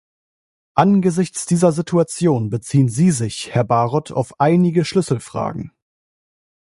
Angesichts 0.73 1.45
dieser 1.45 1.71
Situation 1.71 2.49
beziehen 2.49 2.89
Sie 2.89 3.11
sich, 3.11 3.53
Herr 3.53 3.63
Barrot, 3.63 4.11
auf 4.11 4.39
einige 4.39 4.83
Schlüsselfragen. 4.83 5.73